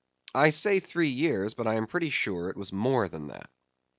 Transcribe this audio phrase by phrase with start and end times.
[0.33, 3.51] I say three years, but I am pretty sure it was more than that.